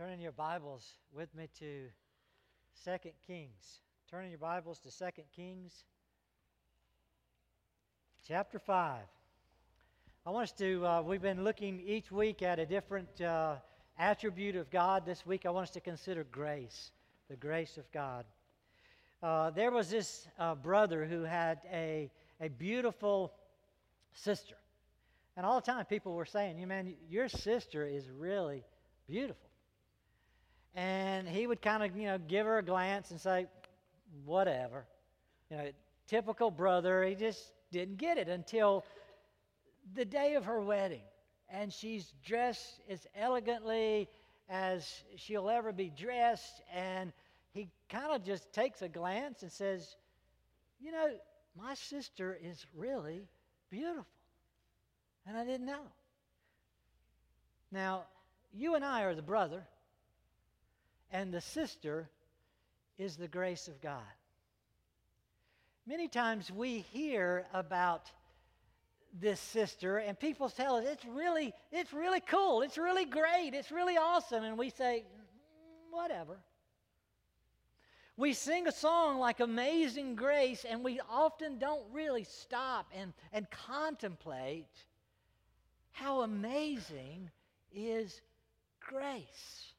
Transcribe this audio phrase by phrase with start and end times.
[0.00, 1.84] turn in your Bibles with me to
[2.72, 3.80] Second Kings.
[4.10, 5.84] Turn in your Bibles to Second Kings,
[8.26, 9.02] chapter 5.
[10.24, 13.56] I want us to, uh, we've been looking each week at a different uh,
[13.98, 15.04] attribute of God.
[15.04, 16.92] This week I want us to consider grace,
[17.28, 18.24] the grace of God.
[19.22, 22.10] Uh, there was this uh, brother who had a,
[22.40, 23.34] a beautiful
[24.14, 24.54] sister.
[25.36, 28.64] And all the time people were saying, you man, your sister is really
[29.06, 29.49] beautiful.
[30.74, 33.46] And he would kind of, you know, give her a glance and say,
[34.24, 34.86] whatever.
[35.50, 35.70] You know,
[36.06, 37.02] typical brother.
[37.04, 38.84] He just didn't get it until
[39.94, 41.02] the day of her wedding.
[41.48, 44.08] And she's dressed as elegantly
[44.48, 46.62] as she'll ever be dressed.
[46.72, 47.12] And
[47.52, 49.96] he kind of just takes a glance and says,
[50.80, 51.08] You know,
[51.60, 53.22] my sister is really
[53.70, 54.06] beautiful.
[55.26, 55.82] And I didn't know.
[57.72, 58.04] Now,
[58.52, 59.62] you and I are the brother
[61.12, 62.08] and the sister
[62.98, 64.02] is the grace of God.
[65.86, 68.10] Many times we hear about
[69.18, 72.62] this sister and people tell us it's really it's really cool.
[72.62, 73.54] It's really great.
[73.54, 74.44] It's really awesome.
[74.44, 76.36] And we say mm, whatever.
[78.16, 83.50] We sing a song like amazing grace and we often don't really stop and, and
[83.50, 84.84] contemplate
[85.90, 87.30] how amazing
[87.72, 88.20] is
[88.80, 89.72] grace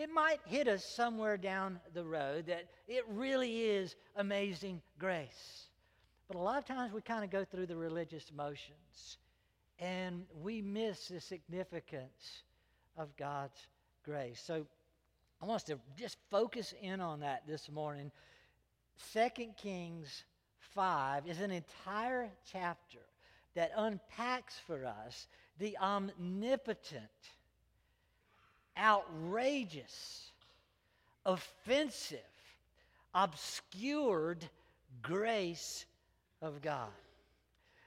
[0.00, 5.68] it might hit us somewhere down the road that it really is amazing grace.
[6.28, 9.18] But a lot of times we kind of go through the religious motions
[9.78, 12.42] and we miss the significance
[12.96, 13.66] of God's
[14.04, 14.42] grace.
[14.44, 14.66] So
[15.40, 18.10] I want us to just focus in on that this morning.
[18.96, 20.24] Second Kings
[20.74, 22.98] 5 is an entire chapter
[23.54, 27.02] that unpacks for us the omnipotent
[28.78, 30.30] outrageous,
[31.26, 32.18] offensive,
[33.14, 34.44] obscured
[35.02, 35.84] grace
[36.40, 36.88] of God.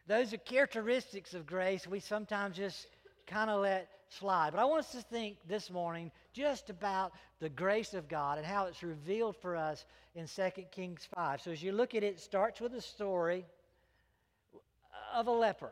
[0.07, 2.88] Those are characteristics of grace we sometimes just
[3.27, 4.51] kind of let slide.
[4.51, 8.45] But I want us to think this morning just about the grace of God and
[8.45, 9.85] how it's revealed for us
[10.16, 11.41] in 2 Kings 5.
[11.41, 13.45] So as you look at it, it starts with a story
[15.13, 15.71] of a leper.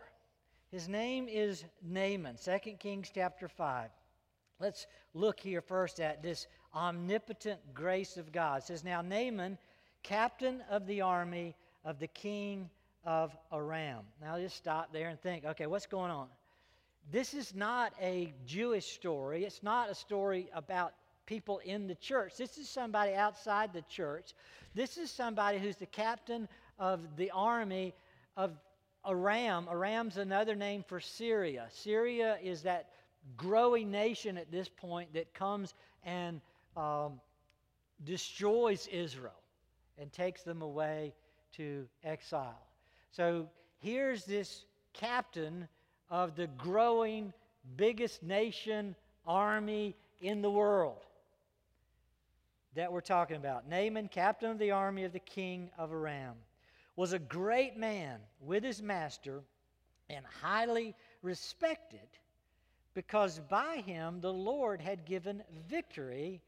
[0.71, 3.89] His name is Naaman, 2 Kings chapter 5.
[4.59, 8.59] Let's look here first at this omnipotent grace of God.
[8.59, 9.57] It says, Now Naaman,
[10.03, 11.55] captain of the army
[11.85, 12.69] of the king
[13.05, 14.03] of Aram.
[14.21, 16.27] Now just stop there and think, okay, what's going on?
[17.11, 19.45] This is not a Jewish story.
[19.45, 20.93] It's not a story about
[21.25, 22.35] people in the church.
[22.37, 24.33] This is somebody outside the church.
[24.75, 26.47] This is somebody who's the captain
[26.77, 27.93] of the army
[28.35, 28.51] of
[29.07, 29.67] Aram.
[29.69, 31.67] Aram's another name for Syria.
[31.71, 32.89] Syria is that
[33.38, 36.41] growing nation at this point that comes and
[36.75, 37.19] um,
[38.06, 39.41] destroys Israel
[39.97, 41.13] and takes them away
[41.53, 42.59] to exile.
[43.12, 43.47] So
[43.80, 45.68] here's this captain
[46.09, 47.34] of the growing,
[47.75, 51.06] biggest nation army in the world
[52.75, 53.68] that we're talking about.
[53.68, 56.36] Naaman, captain of the army of the king of Aram,
[56.96, 59.41] was a great man with his master
[60.09, 62.07] and highly respected
[62.94, 66.41] because by him the Lord had given victory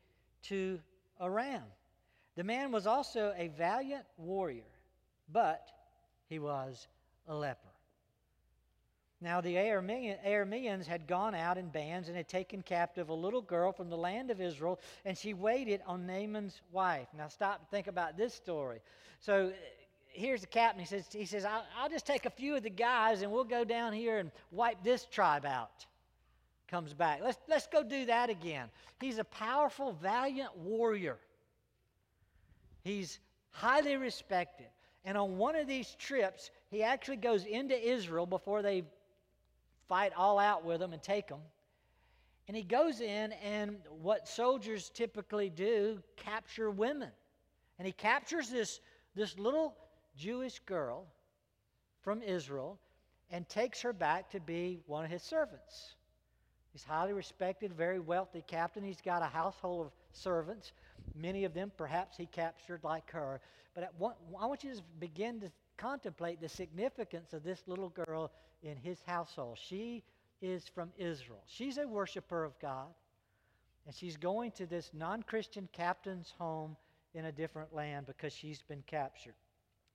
[0.44, 0.80] to
[1.22, 1.64] Aram.
[2.36, 4.64] The man was also a valiant warrior,
[5.32, 5.70] but
[6.30, 6.88] he was
[7.28, 7.68] a leper.
[9.24, 13.72] Now, the Arameans had gone out in bands and had taken captive a little girl
[13.72, 17.08] from the land of Israel, and she waited on Naaman's wife.
[17.16, 18.80] Now, stop and think about this story.
[19.20, 19.52] So, uh,
[20.08, 20.80] here's the captain.
[20.80, 23.44] He says, he says I'll, I'll just take a few of the guys, and we'll
[23.44, 25.86] go down here and wipe this tribe out
[26.72, 27.20] comes back.
[27.22, 28.70] Let's, let's go do that again.
[29.02, 31.18] He's a powerful, valiant warrior.
[32.84, 33.20] He's
[33.52, 34.68] highly respected.
[35.04, 38.84] And on one of these trips, he actually goes into Israel before they
[39.90, 41.42] fight all out with them and take them.
[42.48, 47.10] And he goes in, and what soldiers typically do, capture women.
[47.78, 48.80] And he captures this,
[49.16, 49.76] this little
[50.18, 51.06] Jewish girl
[52.02, 52.80] from Israel
[53.30, 55.96] and takes her back to be one of his servants.
[56.72, 58.84] He's highly respected, very wealthy captain.
[58.84, 60.72] He's got a household of servants.
[61.16, 63.42] Many of them, perhaps, he captured like her.
[63.76, 68.32] But one, I want you to begin to contemplate the significance of this little girl
[68.64, 69.58] in his household.
[69.62, 70.04] She
[70.42, 71.44] is from Israel.
[71.46, 72.88] She's a worshiper of God,
[73.86, 76.78] and she's going to this non Christian captain's home
[77.14, 79.36] in a different land because she's been captured.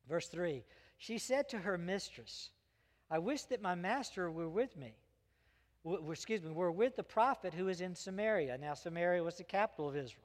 [0.08, 0.62] Verse 3
[0.98, 2.50] She said to her mistress,
[3.10, 4.94] I wish that my master were with me
[6.10, 8.58] excuse me, were with the prophet who is in Samaria.
[8.58, 10.22] Now, Samaria was the capital of Israel.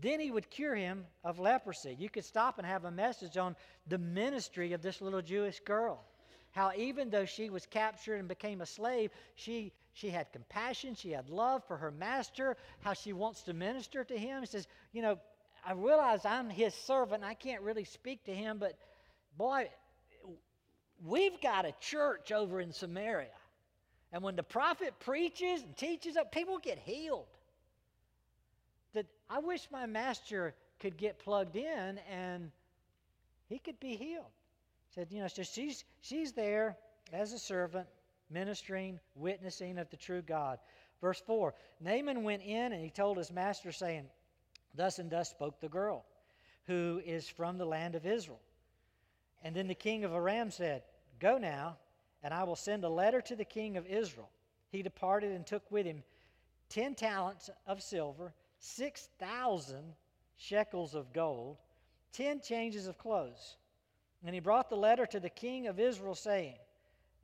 [0.00, 1.96] Then he would cure him of leprosy.
[1.98, 3.56] You could stop and have a message on
[3.86, 6.04] the ministry of this little Jewish girl.
[6.50, 11.10] How even though she was captured and became a slave, she, she had compassion, she
[11.10, 14.40] had love for her master, how she wants to minister to him.
[14.40, 15.18] He says, You know,
[15.66, 18.78] I realize I'm his servant, I can't really speak to him, but
[19.36, 19.68] boy,
[21.04, 23.30] we've got a church over in Samaria.
[24.14, 27.26] And when the prophet preaches and teaches, up, people get healed
[28.92, 32.52] that I wish my master could get plugged in and
[33.48, 34.30] he could be healed.
[34.94, 36.76] Said, you know, so she's she's there
[37.12, 37.88] as a servant,
[38.30, 40.60] ministering, witnessing of the true God.
[41.00, 44.04] Verse 4 Naaman went in and he told his master, saying,
[44.76, 46.04] Thus and thus spoke the girl,
[46.68, 48.40] who is from the land of Israel.
[49.42, 50.84] And then the king of Aram said,
[51.18, 51.78] Go now,
[52.24, 54.30] and I will send a letter to the king of Israel.
[54.72, 56.02] He departed and took with him
[56.70, 59.94] ten talents of silver 6,000
[60.38, 61.58] shekels of gold,
[62.14, 63.56] 10 changes of clothes.
[64.24, 66.56] And he brought the letter to the king of Israel, saying,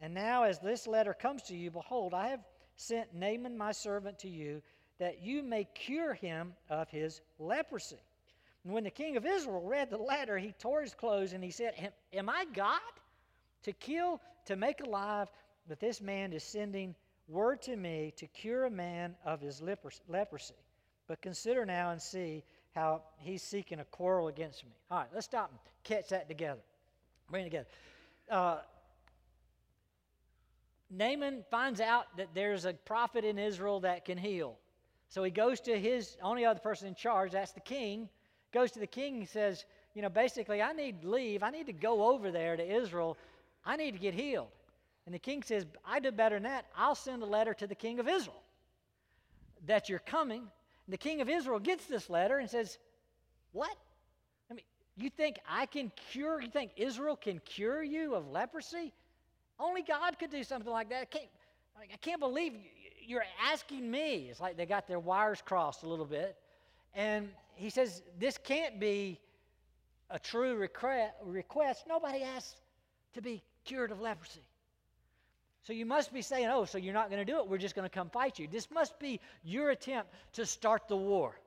[0.02, 2.44] And now, as this letter comes to you, behold, I have
[2.76, 4.60] sent Naaman my servant to you,
[4.98, 8.02] that you may cure him of his leprosy.
[8.64, 11.50] And when the king of Israel read the letter, he tore his clothes and he
[11.50, 12.80] said, Am I God
[13.62, 14.20] to kill,
[14.50, 15.28] to make alive?
[15.68, 16.94] But this man is sending
[17.28, 20.54] word to me to cure a man of his leprosy.
[21.06, 22.44] But consider now and see
[22.74, 24.70] how he's seeking a quarrel against me.
[24.90, 26.60] All right, let's stop and catch that together.
[27.30, 27.68] Bring it together.
[28.30, 28.58] Uh,
[30.90, 34.56] Naaman finds out that there's a prophet in Israel that can heal.
[35.08, 38.08] So he goes to his only other person in charge, that's the king.
[38.52, 39.64] Goes to the king and says,
[39.94, 41.44] You know, basically, I need leave.
[41.44, 43.16] I need to go over there to Israel.
[43.64, 44.48] I need to get healed.
[45.06, 46.66] And the king says, I do better than that.
[46.76, 48.42] I'll send a letter to the king of Israel
[49.66, 50.48] that you're coming
[50.90, 52.78] the king of Israel gets this letter and says,
[53.52, 53.74] What?
[54.50, 54.64] I mean,
[54.96, 58.92] you think I can cure, you think Israel can cure you of leprosy?
[59.58, 61.02] Only God could do something like that.
[61.02, 61.28] I can't,
[61.80, 62.54] I can't believe
[63.06, 64.28] you're asking me.
[64.30, 66.36] It's like they got their wires crossed a little bit.
[66.94, 69.20] And he says, This can't be
[70.10, 71.84] a true request.
[71.88, 72.56] Nobody asks
[73.14, 74.42] to be cured of leprosy.
[75.62, 77.48] So you must be saying, oh, so you're not going to do it.
[77.48, 78.48] We're just going to come fight you.
[78.50, 81.38] This must be your attempt to start the war.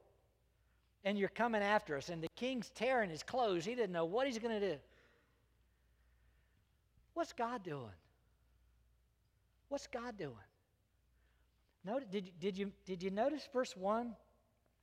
[1.03, 2.07] And you're coming after us.
[2.07, 3.65] And the king's tearing his clothes.
[3.65, 4.77] He didn't know what he's going to do.
[7.13, 7.91] What's God doing?
[9.67, 10.33] What's God doing?
[11.83, 14.15] Notice, did, did, you, did you notice verse 1?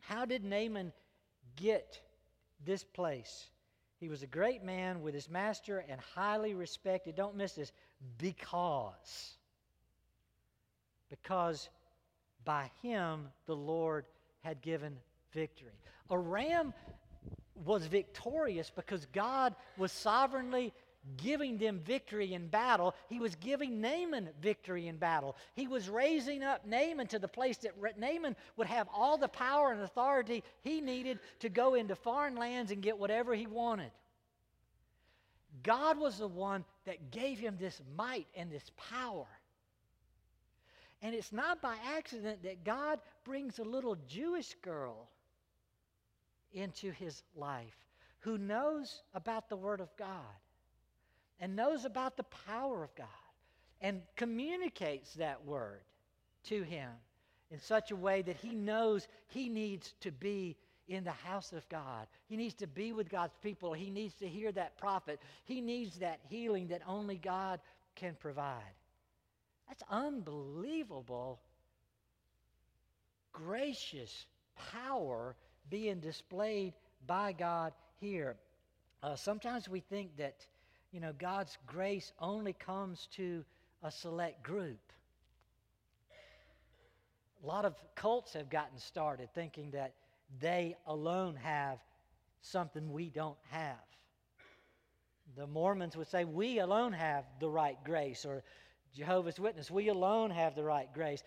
[0.01, 0.93] How did Naaman
[1.57, 2.01] get
[2.67, 3.49] this place?
[4.01, 7.15] He was a great man with his master and highly respected.
[7.15, 7.71] Don't miss this
[8.17, 9.37] because.
[11.11, 11.69] Because
[12.45, 14.07] by him the Lord
[14.43, 14.97] had given
[15.33, 15.79] victory.
[16.11, 16.73] Aram
[17.65, 20.73] was victorious because God was sovereignly
[21.17, 22.95] giving them victory in battle.
[23.09, 25.37] He was giving Naaman victory in battle.
[25.55, 29.73] He was raising up Naaman to the place that Naaman would have all the power
[29.73, 33.91] and authority he needed to go into foreign lands and get whatever he wanted.
[35.63, 39.27] God was the one that gave him this might and this power.
[41.03, 45.09] And it's not by accident that God brings a little Jewish girl
[46.53, 47.87] into his life
[48.21, 50.09] who knows about the Word of God
[51.41, 53.07] and knows about the power of God
[53.81, 55.81] and communicates that Word
[56.45, 56.91] to him
[57.51, 60.57] in such a way that he knows he needs to be
[60.89, 62.07] in the house of God.
[62.29, 63.73] He needs to be with God's people.
[63.73, 65.21] He needs to hear that prophet.
[65.45, 67.61] He needs that healing that only God
[67.95, 68.75] can provide.
[69.69, 71.41] That's unbelievable,
[73.33, 74.27] gracious
[74.73, 75.37] power
[75.69, 76.75] being displayed
[77.07, 78.37] by God here.
[79.03, 80.45] Uh, sometimes we think that,
[80.93, 83.45] you know, God's grace only comes to
[83.83, 84.79] a select group.
[87.43, 89.95] A lot of cults have gotten started thinking that
[90.41, 91.79] they alone have
[92.43, 93.77] something we don't have.
[95.37, 98.43] The Mormons would say, We alone have the right grace, or
[98.95, 101.23] Jehovah's Witness, we alone have the right grace.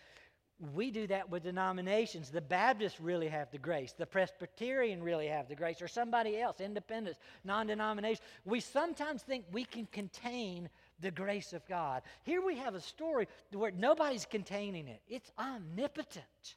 [0.60, 2.30] We do that with denominations.
[2.30, 3.94] The Baptists really have the grace.
[3.98, 8.24] The Presbyterian really have the grace, or somebody else, independent, non denomination.
[8.46, 10.70] We sometimes think we can contain
[11.00, 12.04] the grace of God.
[12.24, 16.56] Here we have a story where nobody's containing it, it's omnipotent.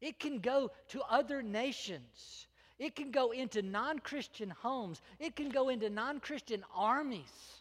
[0.00, 2.46] It can go to other nations.
[2.78, 5.00] It can go into non Christian homes.
[5.18, 7.60] It can go into non Christian armies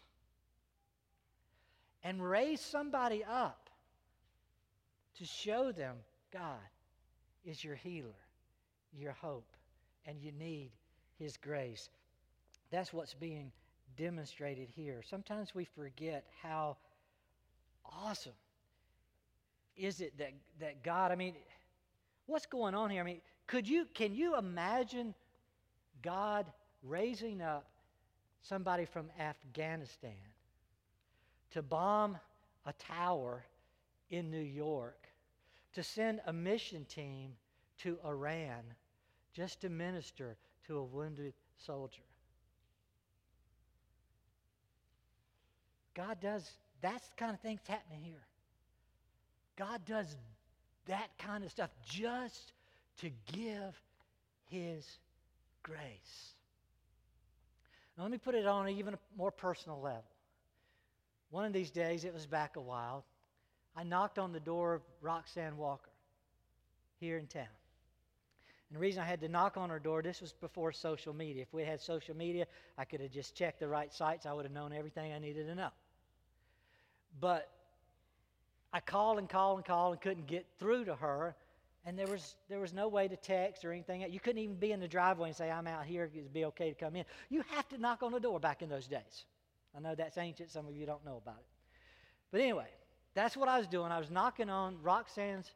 [2.03, 3.66] and raise somebody up
[5.17, 5.97] to show them
[6.31, 6.59] God
[7.45, 8.15] is your healer,
[8.93, 9.51] your hope,
[10.05, 10.71] and you need
[11.17, 11.89] His grace.
[12.71, 13.51] That's what's being
[13.97, 15.01] demonstrated here.
[15.09, 16.77] Sometimes we forget how
[17.85, 18.33] awesome
[19.77, 21.35] is it that, that God, I mean,
[22.25, 23.01] what's going on here?
[23.01, 25.13] I mean, could you, can you imagine
[26.01, 26.45] God
[26.83, 27.67] raising up
[28.41, 30.11] somebody from Afghanistan
[31.51, 32.17] to bomb
[32.65, 33.43] a tower
[34.09, 35.06] in New York,
[35.77, 37.33] to send a mission team
[37.77, 38.63] to Iran
[39.31, 42.01] just to minister to a wounded soldier?
[45.93, 46.49] God does,
[46.81, 48.25] that's the kind of things happening here.
[49.55, 50.15] God does
[50.87, 52.53] that kind of stuff just
[53.01, 53.79] to give
[54.49, 54.83] His
[55.61, 56.33] grace.
[57.95, 60.09] Now, let me put it on an even more personal level.
[61.29, 63.05] One of these days, it was back a while,
[63.77, 65.91] I knocked on the door of Roxanne Walker
[66.99, 67.45] here in town.
[68.69, 71.43] And the reason I had to knock on her door, this was before social media.
[71.43, 74.25] If we had social media, I could have just checked the right sites.
[74.25, 75.69] I would have known everything I needed to know.
[77.21, 77.49] But
[78.73, 81.35] I called and called and called and couldn't get through to her.
[81.85, 84.01] And there was, there was no way to text or anything.
[84.11, 86.09] You couldn't even be in the driveway and say, I'm out here.
[86.13, 87.05] It'd be okay to come in.
[87.29, 89.25] You have to knock on the door back in those days.
[89.75, 90.51] I know that's ancient.
[90.51, 91.45] Some of you don't know about it.
[92.31, 92.67] But anyway,
[93.17, 93.91] that's what I was doing.
[93.91, 95.51] I was knocking on Roxanne's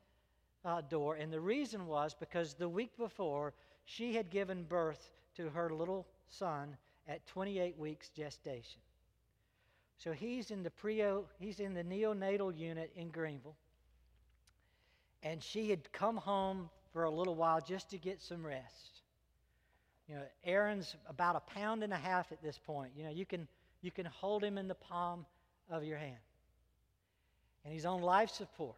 [0.65, 1.15] uh, door.
[1.15, 3.53] And the reason was because the week before,
[3.86, 6.75] she had given birth to her little son
[7.08, 8.82] at 28 weeks gestation.
[9.98, 13.56] So he's in the prio, he's in the neonatal unit in Greenville.
[15.22, 19.01] And she had come home for a little while just to get some rest.
[20.10, 22.94] You know, Aaron's about a pound and a half at this point.
[22.98, 23.48] You know, you can
[23.84, 25.25] you can hold him in the palm
[25.70, 26.18] of your hand.
[27.63, 28.75] And he's on life support.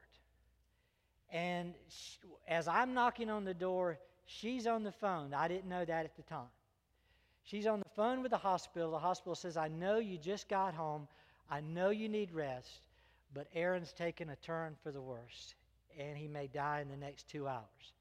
[1.31, 5.33] And she, as I'm knocking on the door, she's on the phone.
[5.33, 6.51] I didn't know that at the time.
[7.43, 8.91] She's on the phone with the hospital.
[8.91, 11.07] The hospital says, I know you just got home.
[11.49, 12.87] I know you need rest,
[13.33, 15.55] but Aaron's taken a turn for the worst,
[15.99, 17.93] and he may die in the next two hours.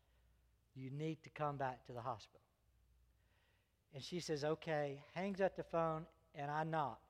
[0.75, 2.41] You need to come back to the hospital.
[3.95, 7.01] And she says, Okay, hangs up the phone, and I knock.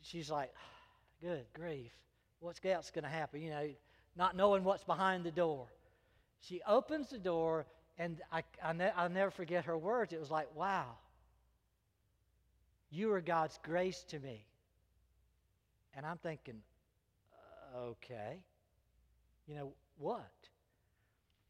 [0.00, 0.52] She's like,
[1.20, 1.92] Good grief.
[2.42, 3.40] What's else going to happen?
[3.40, 3.68] You know,
[4.16, 5.68] not knowing what's behind the door.
[6.40, 7.66] She opens the door,
[7.98, 10.12] and I, I ne- I'll never forget her words.
[10.12, 10.86] It was like, Wow,
[12.90, 14.44] you are God's grace to me.
[15.94, 16.56] And I'm thinking,
[17.76, 18.38] okay,
[19.46, 20.32] you know, what?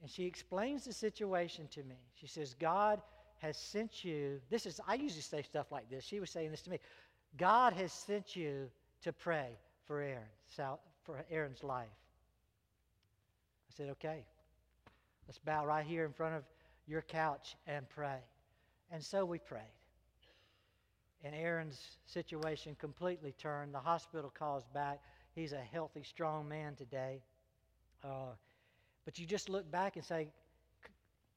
[0.03, 1.97] And she explains the situation to me.
[2.21, 3.01] She says, God
[3.39, 4.41] has sent you.
[4.51, 6.05] This is, I usually say stuff like this.
[6.05, 6.81] She was saying this to me.
[7.39, 8.69] God has sent you
[9.03, 9.57] to pray
[9.93, 11.85] for Aaron, for Aaron's life.
[13.69, 14.25] I said, okay,
[15.29, 16.45] let's bow right here in front of
[16.87, 18.21] your couch and pray.
[18.91, 19.61] And so we prayed.
[21.23, 23.75] And Aaron's situation completely turned.
[23.75, 25.03] The hospital calls back.
[25.35, 27.21] He's a healthy, strong man today.
[28.03, 28.33] Uh,
[29.05, 30.29] but you just look back and say,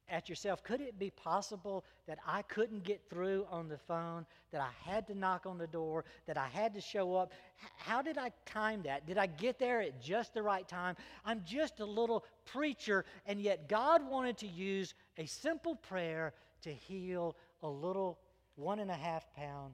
[0.07, 4.62] at yourself, could it be possible that I couldn't get through on the phone, that
[4.62, 7.33] I had to knock on the door, that I had to show up?
[7.77, 9.07] How did I time that?
[9.07, 10.95] Did I get there at just the right time?
[11.25, 16.74] I'm just a little preacher, and yet God wanted to use a simple prayer to
[16.74, 18.19] heal a little
[18.55, 19.74] one and a half pound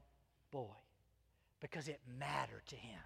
[0.52, 0.68] boy
[1.60, 3.00] because it mattered to him.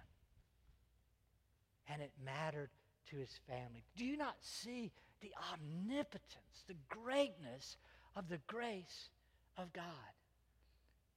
[1.88, 2.70] And it mattered
[3.10, 3.84] to his family.
[3.96, 7.76] Do you not see the omnipotence, the greatness
[8.14, 9.08] of the grace
[9.56, 9.84] of God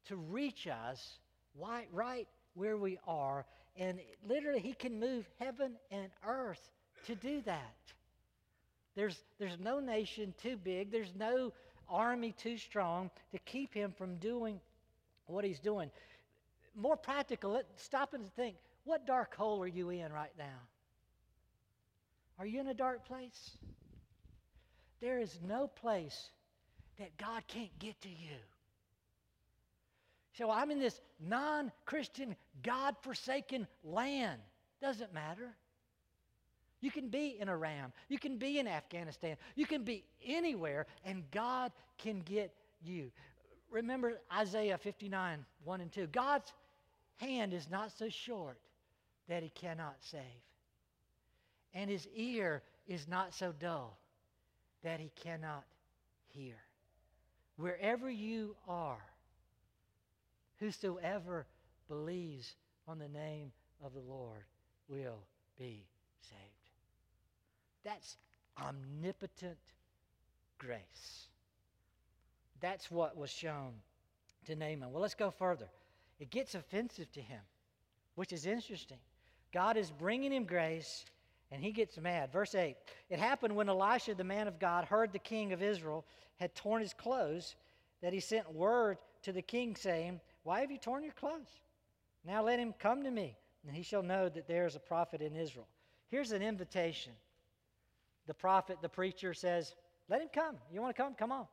[0.05, 1.19] to reach us
[1.55, 3.45] right where we are?
[3.77, 6.71] And literally, He can move heaven and earth
[7.07, 7.75] to do that.
[8.95, 11.53] There's, there's no nation too big, there's no
[11.87, 14.59] army too strong to keep Him from doing
[15.27, 15.89] what He's doing.
[16.75, 20.59] More practical, let, stop and think what dark hole are you in right now?
[22.39, 23.51] Are you in a dark place?
[25.01, 26.29] There is no place
[26.97, 28.37] that God can't get to you.
[30.37, 34.39] So I'm in this non Christian, God forsaken land.
[34.81, 35.53] Doesn't matter.
[36.81, 37.91] You can be in Iran.
[38.07, 39.35] You can be in Afghanistan.
[39.55, 43.11] You can be anywhere, and God can get you.
[43.69, 46.07] Remember Isaiah 59 1 and 2.
[46.07, 46.53] God's
[47.17, 48.57] hand is not so short
[49.27, 50.21] that he cannot save,
[51.73, 53.97] and his ear is not so dull
[54.83, 55.63] that he cannot
[56.27, 56.55] hear.
[57.57, 59.03] Wherever you are,
[60.59, 61.45] whosoever
[61.87, 62.55] believes
[62.87, 63.51] on the name
[63.83, 64.43] of the Lord
[64.87, 65.19] will
[65.57, 65.85] be
[66.21, 66.69] saved.
[67.83, 68.17] That's
[68.61, 69.57] omnipotent
[70.57, 71.27] grace.
[72.61, 73.73] That's what was shown
[74.45, 74.91] to Naaman.
[74.91, 75.69] Well, let's go further.
[76.19, 77.41] It gets offensive to him,
[78.15, 78.97] which is interesting.
[79.53, 81.05] God is bringing him grace,
[81.51, 82.31] and he gets mad.
[82.31, 82.75] Verse 8
[83.09, 86.05] It happened when Elisha, the man of God, heard the king of Israel
[86.37, 87.55] had torn his clothes
[88.01, 91.59] that he sent word to the king, saying, Why have you torn your clothes?
[92.25, 93.35] Now let him come to me,
[93.67, 95.67] and he shall know that there is a prophet in Israel.
[96.09, 97.13] Here's an invitation.
[98.27, 99.75] The prophet, the preacher says,
[100.07, 100.55] Let him come.
[100.71, 101.13] You want to come?
[101.13, 101.47] Come on.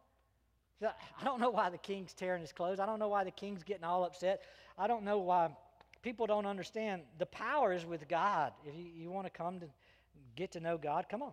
[0.82, 2.80] I don't know why the king's tearing his clothes.
[2.80, 4.42] I don't know why the king's getting all upset.
[4.76, 5.48] I don't know why
[6.02, 7.02] people don't understand.
[7.18, 8.52] The power is with God.
[8.66, 9.66] If you, you want to come to
[10.36, 11.32] get to know God, come on.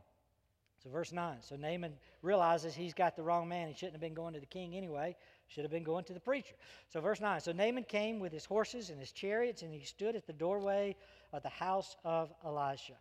[0.84, 1.38] So, verse 9.
[1.42, 3.70] So Naaman realizes he's got the wrong man.
[3.70, 5.16] He shouldn't have been going to the king anyway,
[5.48, 6.56] should have been going to the preacher.
[6.90, 7.40] So, verse 9.
[7.40, 10.98] So Naaman came with his horses and his chariots, and he stood at the doorway
[11.32, 12.98] of the house of Elisha.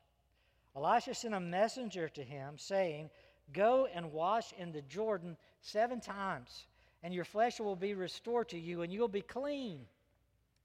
[0.76, 3.10] Elisha sent a messenger to him, saying,
[3.52, 6.66] Go and wash in the Jordan seven times,
[7.02, 9.86] and your flesh will be restored to you, and you'll be clean.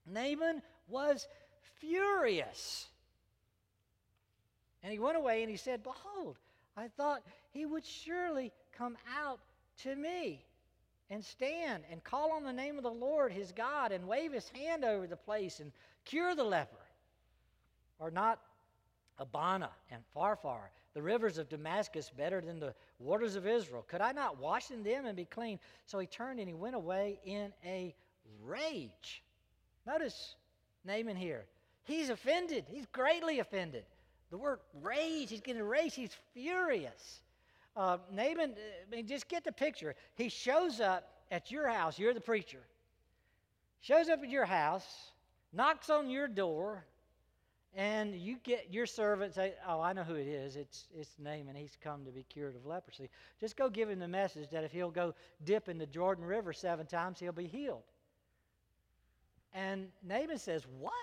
[0.06, 1.26] Naaman was
[1.80, 2.86] furious.
[4.82, 6.38] And he went away and he said, Behold,
[6.76, 9.40] I thought he would surely come out
[9.82, 10.44] to me
[11.10, 14.48] and stand and call on the name of the Lord his God and wave his
[14.50, 15.72] hand over the place and
[16.04, 16.76] cure the leper.
[18.00, 18.40] Are not
[19.18, 23.84] Abana and Pharpar, the rivers of Damascus, better than the waters of Israel?
[23.88, 25.58] Could I not wash in them and be clean?
[25.86, 27.94] So he turned and he went away in a
[28.44, 29.22] rage.
[29.86, 30.36] Notice
[30.84, 31.46] Naaman here.
[31.84, 32.66] He's offended.
[32.68, 33.84] He's greatly offended.
[34.30, 35.94] The word rage, he's getting rage.
[35.94, 37.20] He's furious.
[37.76, 39.94] Uh, Naaman, I mean, just get the picture.
[40.16, 41.98] He shows up at your house.
[41.98, 42.60] You're the preacher.
[43.80, 45.12] Shows up at your house,
[45.52, 46.84] knocks on your door,
[47.74, 50.56] and you get your servant say, "Oh, I know who it is.
[50.56, 51.54] It's it's Naaman.
[51.54, 53.08] He's come to be cured of leprosy."
[53.38, 56.52] Just go give him the message that if he'll go dip in the Jordan River
[56.52, 57.84] seven times, he'll be healed.
[59.52, 60.94] And Naaman says, "What?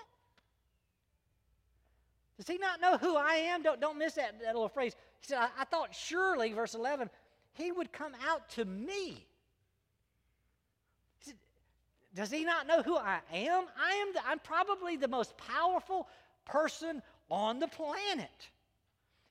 [2.36, 3.62] Does he not know who I am?
[3.62, 4.94] Don't, don't miss that, that little phrase.
[5.20, 7.08] He said, I, I thought surely, verse 11,
[7.54, 9.24] he would come out to me.
[12.14, 13.64] Does he not know who I am?
[13.78, 16.08] I am the, I'm probably the most powerful
[16.46, 18.48] person on the planet.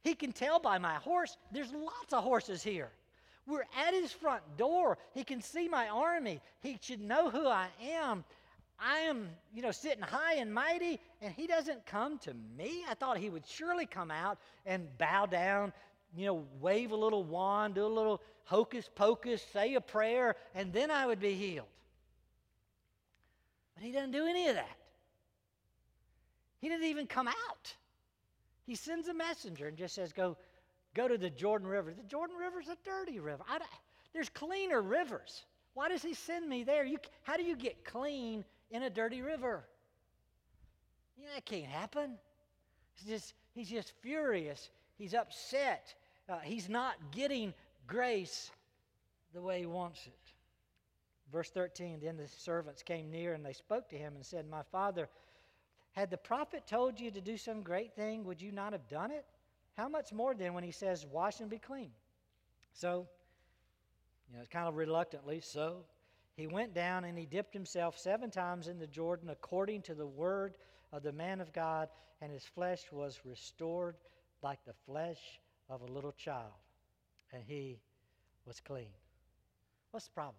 [0.03, 1.35] He can tell by my horse.
[1.51, 2.91] There's lots of horses here.
[3.47, 4.99] We're at his front door.
[5.13, 6.41] He can see my army.
[6.61, 8.23] He should know who I am.
[8.79, 12.83] I am, you know, sitting high and mighty, and he doesn't come to me.
[12.89, 15.71] I thought he would surely come out and bow down,
[16.15, 20.73] you know, wave a little wand, do a little hocus pocus, say a prayer, and
[20.73, 21.67] then I would be healed.
[23.75, 24.77] But he doesn't do any of that.
[26.59, 27.75] He didn't even come out.
[28.65, 30.38] He sends a messenger and just says, Go,
[30.93, 31.93] go to the Jordan River.
[31.93, 33.43] The Jordan River is a dirty river.
[34.13, 35.45] there's cleaner rivers.
[35.75, 36.85] Why does he send me there?
[36.85, 39.63] You, how do you get clean in a dirty river.
[41.17, 42.17] Yeah, that can't happen.
[42.95, 44.69] He's just, he's just furious.
[44.97, 45.93] He's upset.
[46.30, 47.54] Uh, he's not getting
[47.88, 48.51] grace
[49.34, 50.17] the way he wants it.
[51.32, 54.63] Verse 13 Then the servants came near and they spoke to him and said, My
[54.71, 55.10] father,
[55.91, 59.12] had the prophet told you to do some great thing, would you not have done
[59.12, 59.25] it?
[59.78, 61.91] How much more then when he says, Wash and be clean?
[62.73, 63.08] So,
[64.30, 65.86] you know, it's kind of reluctantly, so
[66.35, 70.05] he went down and he dipped himself seven times in the Jordan according to the
[70.05, 70.55] word
[70.91, 71.89] of the man of God,
[72.21, 73.95] and his flesh was restored
[74.41, 75.19] like the flesh
[75.69, 76.51] of a little child,
[77.33, 77.79] and he
[78.45, 78.89] was clean.
[79.91, 80.35] What's the problem?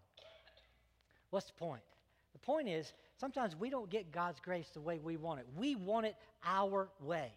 [1.31, 1.83] What's the point?
[2.33, 5.47] The point is, sometimes we don't get God's grace the way we want it.
[5.57, 7.33] We want it our way.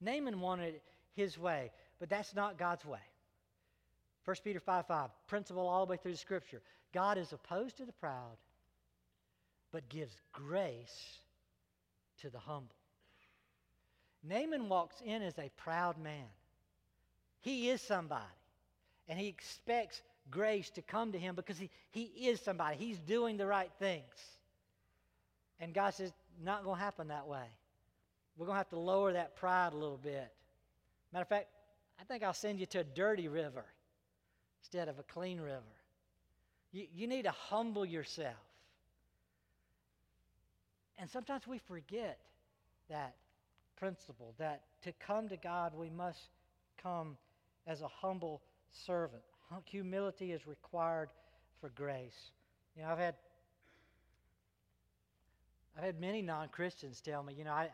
[0.00, 0.82] Naaman wanted it
[1.14, 2.98] his way, but that's not God's way.
[4.24, 6.62] 1 Peter 5 5, principle all the way through the scripture.
[6.92, 8.36] God is opposed to the proud,
[9.72, 11.18] but gives grace
[12.20, 12.74] to the humble.
[14.22, 16.26] Naaman walks in as a proud man.
[17.40, 18.24] He is somebody,
[19.08, 22.76] and he expects grace to come to him because he, he is somebody.
[22.76, 24.04] He's doing the right things.
[25.58, 27.44] And God says, not going to happen that way.
[28.36, 30.32] We're going to have to lower that pride a little bit.
[31.12, 31.48] Matter of fact,
[32.00, 33.64] I think I'll send you to a dirty river
[34.62, 35.60] instead of a clean river.
[36.72, 38.34] You, you need to humble yourself.
[40.98, 42.18] And sometimes we forget
[42.88, 43.14] that
[43.76, 46.28] principle that to come to God, we must
[46.82, 47.16] come
[47.66, 49.22] as a humble servant.
[49.64, 51.08] Humility is required
[51.60, 52.30] for grace.
[52.76, 53.14] You know, I've had
[55.76, 57.70] I've had many non-Christians tell me, you know, I,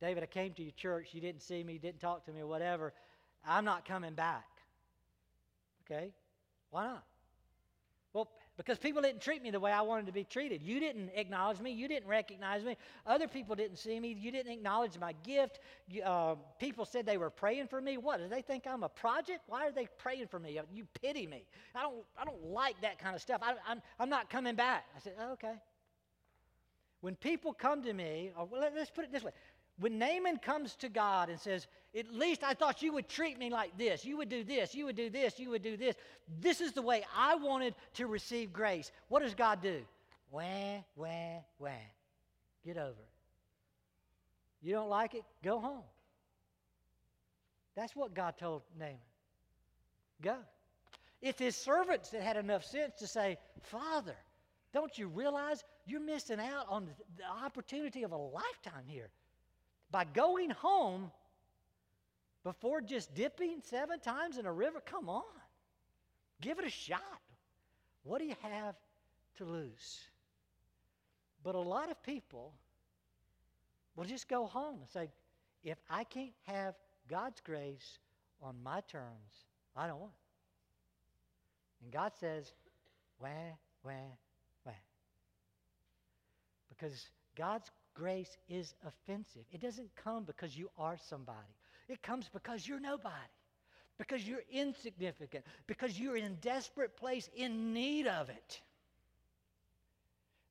[0.00, 2.46] David, I came to your church, you didn't see me, didn't talk to me, or
[2.46, 2.92] whatever.
[3.46, 4.46] I'm not coming back.
[5.84, 6.10] Okay?
[6.70, 7.04] Why not?
[8.56, 10.62] Because people didn't treat me the way I wanted to be treated.
[10.62, 11.72] You didn't acknowledge me.
[11.72, 12.76] You didn't recognize me.
[13.04, 14.16] Other people didn't see me.
[14.16, 15.58] You didn't acknowledge my gift.
[16.04, 17.96] Uh, people said they were praying for me.
[17.96, 18.20] What?
[18.20, 19.40] Do they think I'm a project?
[19.48, 20.60] Why are they praying for me?
[20.72, 21.44] You pity me.
[21.74, 23.40] I don't, I don't like that kind of stuff.
[23.42, 24.86] I, I'm, I'm not coming back.
[24.96, 25.54] I said, oh, okay.
[27.00, 29.32] When people come to me, or well, let's put it this way
[29.78, 33.50] when Naaman comes to God and says, At least I thought you would treat me
[33.50, 35.96] like this, you would do this, you would do this, you would do this.
[36.40, 38.92] This is the way I wanted to receive grace.
[39.08, 39.82] What does God do?
[40.30, 41.70] Wah, wah, wah.
[42.64, 43.08] Get over it.
[44.62, 45.24] You don't like it?
[45.42, 45.82] Go home.
[47.76, 48.96] That's what God told Naaman.
[50.22, 50.36] Go.
[51.20, 54.14] It's his servants that had enough sense to say, Father,
[54.72, 59.10] don't you realize you're missing out on the opportunity of a lifetime here?
[59.90, 61.10] By going home
[62.42, 64.80] before just dipping seven times in a river?
[64.80, 65.22] Come on.
[66.40, 67.00] Give it a shot.
[68.02, 68.74] What do you have
[69.38, 70.00] to lose?
[71.42, 72.52] But a lot of people
[73.96, 75.10] will just go home and say,
[75.62, 76.74] if I can't have
[77.08, 77.98] God's grace
[78.42, 79.44] on my terms,
[79.76, 80.12] I don't want.
[81.82, 82.52] And God says,
[83.20, 83.28] wah,
[83.84, 83.92] wah,
[84.64, 84.72] wah.
[86.68, 89.42] Because God's grace is offensive.
[89.52, 91.54] It doesn't come because you are somebody,
[91.88, 93.14] it comes because you're nobody,
[93.98, 98.60] because you're insignificant, because you're in desperate place in need of it.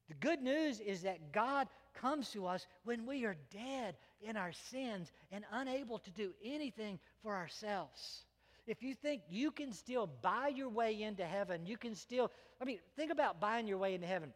[0.09, 4.51] The good news is that God comes to us when we are dead in our
[4.51, 8.25] sins and unable to do anything for ourselves.
[8.65, 12.65] If you think you can still buy your way into heaven, you can still, I
[12.65, 14.33] mean, think about buying your way into heaven.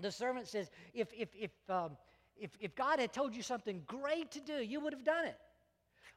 [0.00, 1.96] The servant says, if, if, if, um,
[2.40, 5.36] if, if God had told you something great to do, you would have done it.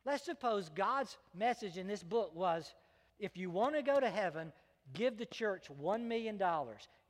[0.05, 2.73] Let's suppose God's message in this book was
[3.19, 4.51] if you want to go to heaven,
[4.93, 6.41] give the church $1 million.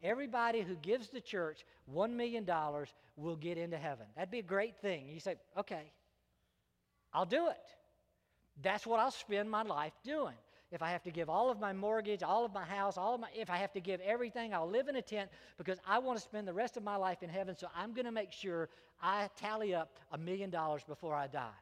[0.03, 2.47] Everybody who gives the church $1 million
[3.15, 4.05] will get into heaven.
[4.15, 5.07] That'd be a great thing.
[5.09, 5.91] You say, okay,
[7.13, 7.75] I'll do it.
[8.61, 10.35] That's what I'll spend my life doing.
[10.73, 13.21] If I have to give all of my mortgage, all of my house, all of
[13.21, 16.17] my, if I have to give everything, I'll live in a tent because I want
[16.17, 17.55] to spend the rest of my life in heaven.
[17.55, 21.59] So I'm going to make sure I tally up a million dollars before I die.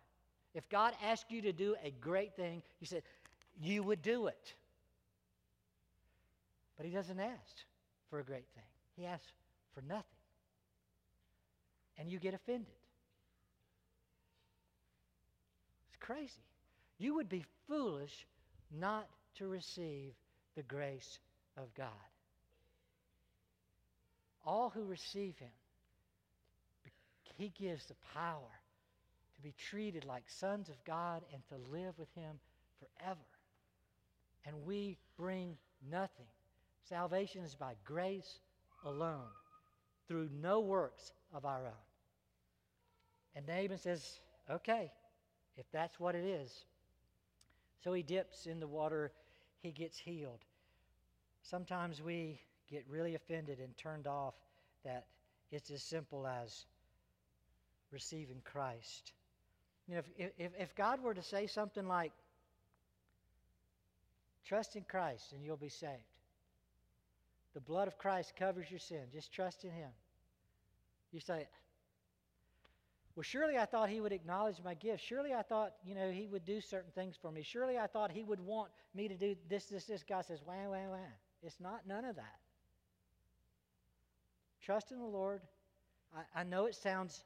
[0.54, 3.04] If God asked you to do a great thing, you said,
[3.62, 4.56] you would do it.
[6.78, 7.58] But He doesn't ask
[8.10, 8.63] for a great thing,
[8.95, 9.34] He asks
[9.76, 10.06] for nothing.
[11.97, 12.74] And you get offended.
[15.89, 16.45] It's crazy.
[16.97, 18.26] You would be foolish
[18.79, 19.07] not
[19.38, 20.13] to receive
[20.55, 21.19] the grace
[21.57, 21.88] of God.
[24.45, 25.51] All who receive Him,
[27.38, 28.62] He gives the power
[29.36, 32.39] to be treated like sons of God and to live with Him
[32.79, 33.19] forever.
[34.45, 35.57] And we bring
[35.89, 36.25] nothing.
[36.89, 38.39] Salvation is by grace
[38.86, 39.29] alone,
[40.07, 41.86] through no works of our own.
[43.36, 44.91] And Naaman says, okay,
[45.57, 46.65] if that's what it is,
[47.84, 49.12] so he dips in the water,
[49.60, 50.39] he gets healed.
[51.44, 52.39] Sometimes we
[52.70, 54.36] get really offended and turned off
[54.84, 55.06] that
[55.52, 56.65] it's as simple as
[57.91, 59.13] receiving Christ.
[59.88, 62.12] You know, if, if, if God were to say something like,
[64.46, 65.91] trust in Christ and you'll be saved.
[67.54, 69.04] The blood of Christ covers your sin.
[69.12, 69.89] Just trust in Him.
[71.12, 71.48] You say,
[73.15, 75.04] well, surely I thought he would acknowledge my gift.
[75.04, 77.41] Surely I thought, you know, he would do certain things for me.
[77.43, 80.04] Surely I thought he would want me to do this, this, this.
[80.04, 80.97] God says, wah, wah, wah.
[81.43, 82.39] It's not none of that.
[84.62, 85.41] Trust in the Lord.
[86.15, 87.24] I, I know it sounds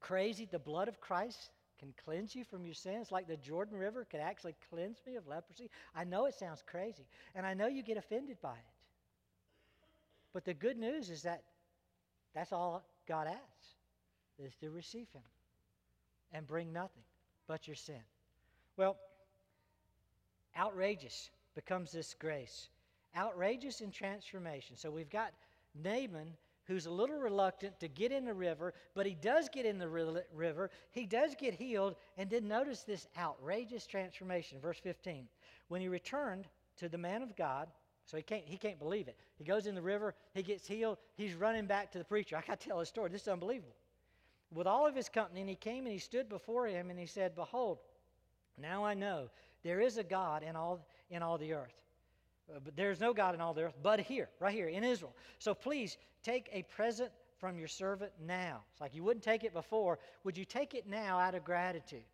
[0.00, 0.46] crazy.
[0.50, 4.20] The blood of Christ can cleanse you from your sins, like the Jordan River could
[4.20, 5.70] actually cleanse me of leprosy.
[5.94, 8.74] I know it sounds crazy, and I know you get offended by it.
[10.32, 11.42] But the good news is that
[12.34, 13.71] that's all God asks
[14.42, 15.22] is to receive Him
[16.32, 17.02] and bring nothing
[17.46, 18.00] but your sin.
[18.76, 18.96] Well,
[20.56, 22.68] outrageous becomes this grace.
[23.16, 24.76] Outrageous in transformation.
[24.76, 25.32] So we've got
[25.74, 29.78] Naaman who's a little reluctant to get in the river, but he does get in
[29.78, 30.70] the river.
[30.92, 34.60] He does get healed, and then notice this outrageous transformation.
[34.60, 35.26] Verse 15.
[35.68, 36.46] When he returned
[36.78, 37.68] to the man of God,
[38.06, 39.16] so he can't, he can't believe it.
[39.36, 42.36] He goes in the river, he gets healed, he's running back to the preacher.
[42.36, 43.10] I got to tell a story.
[43.10, 43.74] This is unbelievable
[44.54, 47.06] with all of his company, and he came and he stood before him and he
[47.06, 47.78] said, Behold,
[48.58, 49.30] now I know
[49.62, 51.74] there is a God in all, in all the earth.
[52.54, 55.14] Uh, but there's no God in all the earth, but here, right here in Israel.
[55.38, 58.62] So please take a present from your servant now.
[58.72, 59.98] It's like you wouldn't take it before.
[60.24, 62.04] Would you take it now out of gratitude?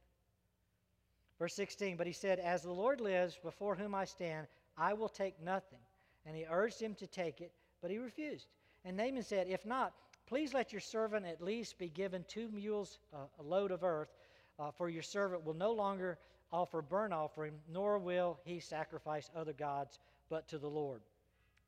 [1.38, 4.46] Verse 16, but he said, As the Lord lives, before whom I stand,
[4.76, 5.78] I will take nothing.
[6.26, 8.46] And he urged him to take it, but he refused.
[8.84, 9.92] And Naaman said, If not,
[10.28, 14.12] please let your servant at least be given two mules, uh, a load of earth,
[14.58, 16.18] uh, for your servant will no longer
[16.52, 21.00] offer burnt offering, nor will he sacrifice other gods, but to the Lord.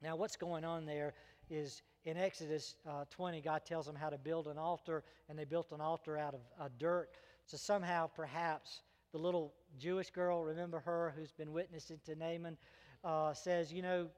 [0.03, 1.14] Now, what's going on there
[1.49, 5.44] is in Exodus uh, 20, God tells them how to build an altar, and they
[5.44, 7.09] built an altar out of uh, dirt.
[7.46, 12.59] So somehow, perhaps, the little Jewish girl, remember her, who's been witnessing to Naaman,
[13.05, 14.09] uh, says, You know,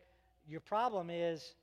[0.49, 1.55] your problem is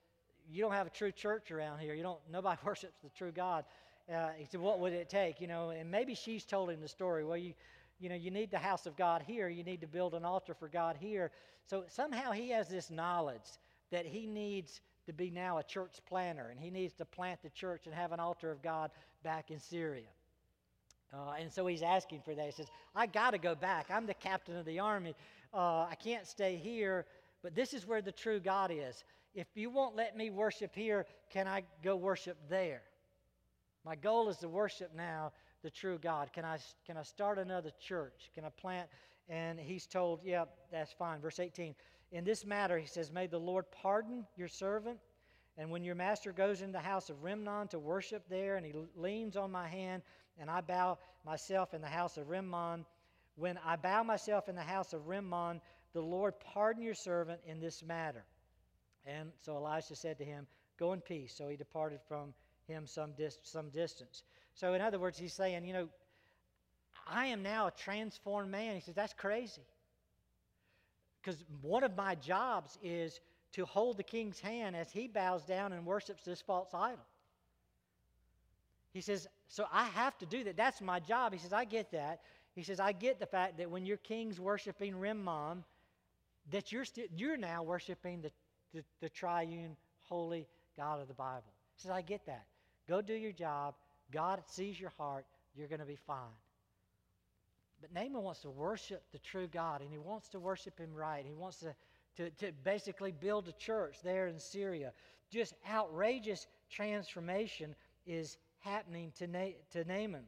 [0.51, 1.93] you don't have a true church around here.
[1.93, 3.65] You don't, nobody worships the true God.
[4.13, 5.39] Uh, he said, What would it take?
[5.39, 7.23] You know, and maybe she's told him the story.
[7.23, 7.53] Well, you,
[7.99, 9.49] you know, you need the house of God here.
[9.49, 11.31] You need to build an altar for God here.
[11.65, 13.59] So somehow he has this knowledge
[13.91, 17.49] that he needs to be now a church planner and he needs to plant the
[17.49, 18.91] church and have an altar of God
[19.23, 20.07] back in Syria.
[21.13, 22.45] Uh, and so he's asking for that.
[22.45, 23.87] He says, I got to go back.
[23.89, 25.15] I'm the captain of the army.
[25.53, 27.05] Uh, I can't stay here,
[27.41, 29.03] but this is where the true God is.
[29.33, 32.81] If you won't let me worship here, can I go worship there?
[33.85, 35.31] My goal is to worship now
[35.63, 36.31] the true God.
[36.33, 38.31] Can I, can I start another church?
[38.33, 38.89] Can I plant?
[39.27, 41.21] And he's told, yeah, that's fine.
[41.21, 41.75] Verse 18
[42.11, 44.99] In this matter, he says, May the Lord pardon your servant.
[45.57, 48.73] And when your master goes in the house of Rimmon to worship there, and he
[48.95, 50.03] leans on my hand,
[50.37, 52.85] and I bow myself in the house of Rimmon,
[53.35, 55.59] when I bow myself in the house of Rimmon,
[55.93, 58.23] the Lord pardon your servant in this matter.
[59.05, 61.33] And so Elisha said to him, Go in peace.
[61.35, 62.33] So he departed from
[62.67, 64.23] him some, dis- some distance.
[64.53, 65.89] So, in other words, he's saying, You know,
[67.07, 68.75] I am now a transformed man.
[68.75, 69.63] He says, That's crazy.
[71.21, 73.19] Because one of my jobs is
[73.53, 77.05] to hold the king's hand as he bows down and worships this false idol.
[78.93, 80.55] He says, So I have to do that.
[80.55, 81.33] That's my job.
[81.33, 82.21] He says, I get that.
[82.55, 85.63] He says, I get the fact that when your king's worshiping Rimmon,
[86.51, 88.31] that you're, st- you're now worshiping the,
[88.73, 91.53] the, the triune, holy God of the Bible.
[91.75, 92.45] He says, I get that.
[92.87, 93.75] Go do your job.
[94.11, 95.25] God sees your heart.
[95.55, 96.17] You're going to be fine.
[97.81, 101.23] But Naaman wants to worship the true God, and he wants to worship him right.
[101.25, 101.73] He wants to,
[102.17, 104.91] to, to basically build a church there in Syria.
[105.31, 110.25] Just outrageous transformation is happening to, Na- to Naaman.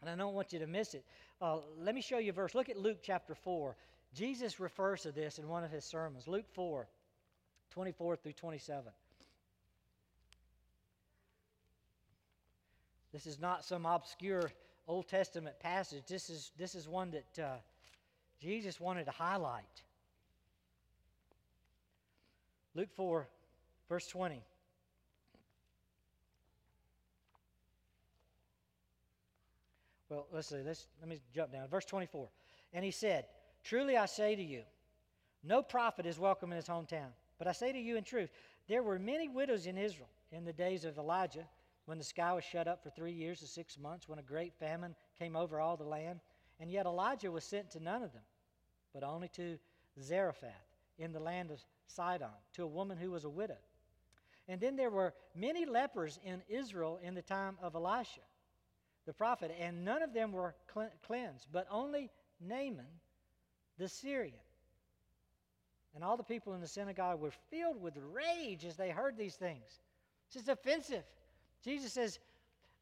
[0.00, 1.04] And I don't want you to miss it.
[1.40, 2.54] Uh, let me show you a verse.
[2.54, 3.76] Look at Luke chapter 4.
[4.14, 6.26] Jesus refers to this in one of his sermons.
[6.26, 6.88] Luke 4,
[7.70, 8.92] 24 through 27.
[13.12, 14.50] This is not some obscure
[14.86, 16.04] Old Testament passage.
[16.08, 17.56] This is, this is one that uh,
[18.40, 19.82] Jesus wanted to highlight.
[22.74, 23.28] Luke 4,
[23.88, 24.42] verse 20.
[30.08, 30.56] Well, let's see.
[30.64, 31.68] Let's, let me jump down.
[31.68, 32.28] Verse 24.
[32.72, 33.26] And he said,
[33.62, 34.62] Truly I say to you,
[35.44, 37.10] no prophet is welcome in his hometown.
[37.40, 38.30] But I say to you in truth,
[38.68, 41.48] there were many widows in Israel in the days of Elijah,
[41.86, 44.52] when the sky was shut up for three years and six months, when a great
[44.60, 46.20] famine came over all the land.
[46.60, 48.22] And yet Elijah was sent to none of them,
[48.92, 49.58] but only to
[50.02, 50.52] Zarephath
[50.98, 53.56] in the land of Sidon, to a woman who was a widow.
[54.46, 58.20] And then there were many lepers in Israel in the time of Elisha,
[59.06, 60.54] the prophet, and none of them were
[61.06, 63.00] cleansed, but only Naaman
[63.78, 64.36] the Syrian.
[65.94, 69.34] And all the people in the synagogue were filled with rage as they heard these
[69.34, 69.80] things.
[70.32, 71.02] This is offensive.
[71.64, 72.18] Jesus says,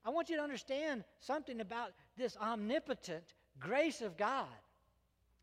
[0.05, 3.25] I want you to understand something about this omnipotent
[3.59, 4.47] grace of God.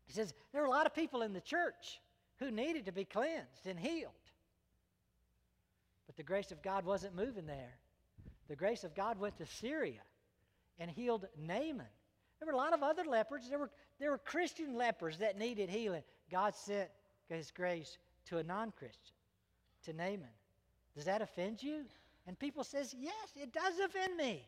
[0.06, 2.00] He says, there are a lot of people in the church
[2.38, 4.12] who needed to be cleansed and healed.
[6.06, 7.74] But the grace of God wasn't moving there.
[8.48, 10.00] The grace of God went to Syria
[10.78, 11.86] and healed Naaman.
[12.38, 13.48] There were a lot of other lepers.
[13.48, 16.02] There were, there were Christian lepers that needed healing.
[16.30, 16.88] God sent
[17.34, 19.14] his grace to a non-Christian,
[19.84, 20.28] to Naaman.
[20.94, 21.82] Does that offend you?
[22.26, 24.44] And people says, yes, it does offend me.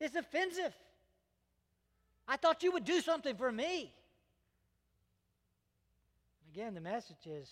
[0.00, 0.72] It's offensive.
[2.28, 3.92] I thought you would do something for me.
[6.52, 7.50] Again, the message is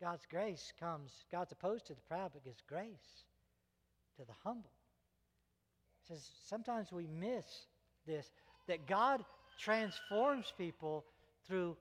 [0.00, 3.24] God's grace comes, God's opposed to the proud, but gives grace
[4.18, 4.70] to the humble.
[6.02, 7.46] It says sometimes we miss
[8.06, 8.30] this,
[8.66, 9.24] that God
[9.58, 11.04] transforms people
[11.46, 11.76] through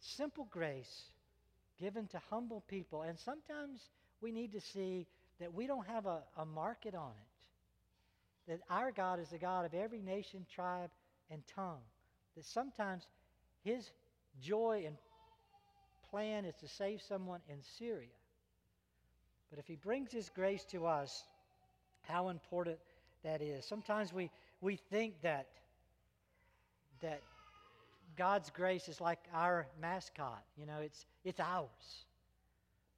[0.00, 1.10] simple grace
[1.78, 3.02] given to humble people.
[3.02, 3.80] And sometimes
[4.20, 5.06] we need to see
[5.40, 8.50] that we don't have a, a market on it.
[8.50, 10.90] That our God is the God of every nation, tribe,
[11.30, 11.82] and tongue.
[12.36, 13.06] That sometimes
[13.62, 13.90] his
[14.40, 14.96] joy and
[16.10, 18.08] plan is to save someone in Syria.
[19.50, 21.24] But if he brings his grace to us,
[22.02, 22.78] how important
[23.24, 23.64] that is.
[23.64, 24.30] Sometimes we,
[24.60, 25.46] we think that,
[27.02, 27.20] that
[28.18, 30.42] God's grace is like our mascot.
[30.58, 32.04] You know, it's, it's ours.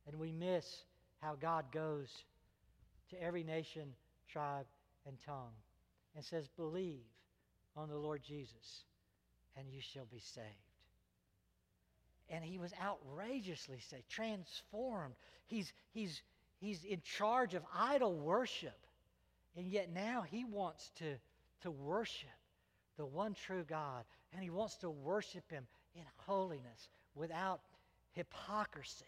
[0.08, 0.84] And we miss
[1.20, 2.08] how God goes
[3.10, 3.92] to every nation,
[4.28, 4.64] tribe,
[5.06, 5.52] and tongue
[6.16, 7.04] and says, Believe
[7.76, 8.84] on the Lord Jesus,
[9.56, 10.46] and you shall be saved.
[12.30, 15.14] And he was outrageously saved, transformed.
[15.46, 16.22] He's, he's,
[16.60, 18.86] he's in charge of idol worship.
[19.54, 21.16] And yet now he wants to,
[21.62, 22.30] to worship
[22.96, 24.04] the one true God.
[24.32, 27.60] And he wants to worship him in holiness without
[28.12, 29.04] hypocrisy.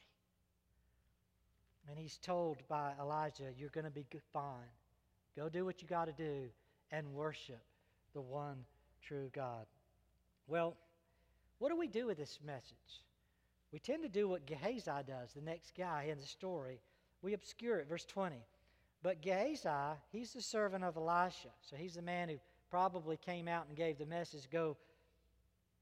[1.89, 4.71] And he's told by Elijah, You're going to be fine.
[5.37, 6.49] Go do what you got to do
[6.91, 7.63] and worship
[8.15, 8.65] the one
[9.03, 9.67] true God.
[10.47, 10.77] Well,
[11.59, 13.03] what do we do with this message?
[13.73, 16.81] We tend to do what Gehazi does, the next guy in the story.
[17.23, 17.89] We obscure it.
[17.89, 18.37] Verse 20.
[19.03, 21.49] But Gehazi, he's the servant of Elisha.
[21.63, 22.37] So he's the man who
[22.71, 24.77] probably came out and gave the message go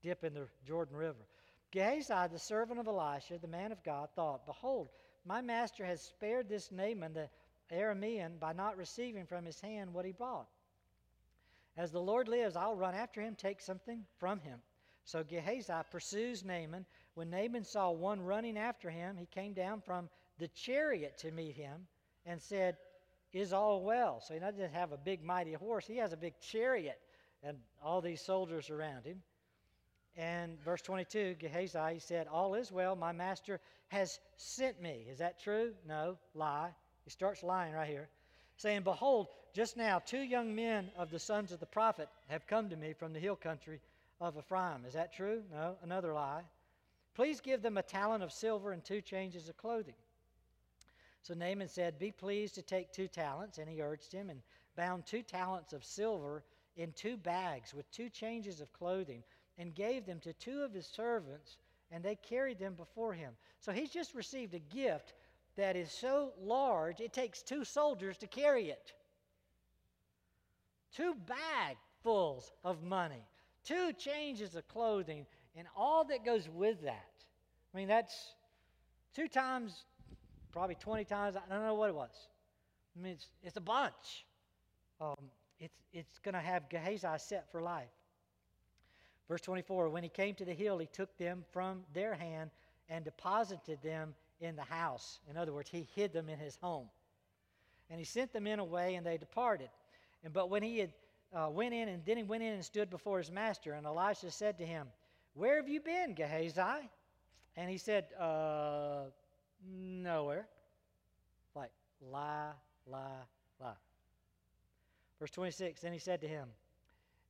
[0.03, 1.27] dip in the Jordan River.
[1.71, 4.89] Gehazi, the servant of Elisha, the man of God, thought, Behold,
[5.25, 7.29] my master has spared this Naaman the
[7.73, 10.49] Aramean by not receiving from his hand what he brought.
[11.77, 14.61] As the Lord lives, I'll run after him, take something from him.
[15.05, 16.85] So Gehazi pursues Naaman.
[17.15, 20.09] When Naaman saw one running after him, he came down from
[20.39, 21.87] the chariot to meet him
[22.27, 22.77] and said,
[23.33, 24.21] Is all well?
[24.21, 27.01] So he doesn't have a big, mighty horse, he has a big chariot
[27.43, 29.23] and all these soldiers around him.
[30.17, 35.07] And verse 22, Gehazi said, All is well, my master has sent me.
[35.09, 35.73] Is that true?
[35.87, 36.71] No, lie.
[37.05, 38.09] He starts lying right here,
[38.57, 42.69] saying, Behold, just now two young men of the sons of the prophet have come
[42.71, 43.81] to me from the hill country
[44.21, 44.85] of Ephraim.
[44.87, 45.43] Is that true?
[45.53, 46.43] No, another lie.
[47.15, 49.95] Please give them a talent of silver and two changes of clothing.
[51.23, 53.59] So Naaman said, Be pleased to take two talents.
[53.59, 54.41] And he urged him and
[54.77, 56.45] bound two talents of silver
[56.77, 59.23] in two bags with two changes of clothing
[59.59, 61.59] and gave them to two of his servants,
[61.91, 63.33] and they carried them before him.
[63.61, 65.15] So he's just received a gift
[65.57, 68.93] that is so large, it takes two soldiers to carry it.
[70.95, 71.15] Two
[72.05, 73.27] bagfuls of money,
[73.65, 77.11] two changes of clothing, and all that goes with that.
[77.73, 78.35] I mean, that's
[79.15, 79.85] two times,
[80.53, 82.29] probably 20 times, I don't know what it was.
[82.97, 84.25] I mean, it's, it's a bunch.
[85.01, 85.17] Um,
[85.59, 87.89] it's it's going to have Gehazi set for life.
[89.31, 92.51] Verse 24 When he came to the hill, he took them from their hand
[92.89, 95.21] and deposited them in the house.
[95.31, 96.89] In other words, he hid them in his home.
[97.89, 99.71] And he sent the men away, and they departed.
[100.25, 100.93] And but when he had
[101.33, 104.33] uh, went in, and then he went in and stood before his master, and Elisha
[104.33, 104.89] said to him,
[105.35, 106.91] "Where have you been, Gehazi?"
[107.57, 109.05] And he said, uh,
[109.65, 110.49] "Nowhere."
[111.55, 112.51] Like lie,
[112.85, 113.23] lie,
[113.61, 113.75] lie.
[115.21, 115.81] Verse 26.
[115.83, 116.49] Then he said to him,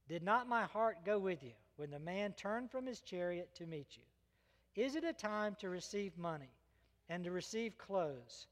[0.09, 3.65] "Did not my heart go with you?" When the man turned from his chariot to
[3.65, 4.83] meet you?
[4.85, 6.51] Is it a time to receive money
[7.09, 8.49] and to receive clothes